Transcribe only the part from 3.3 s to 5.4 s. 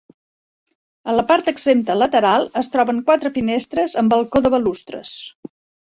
finestres amb balcó de balustres.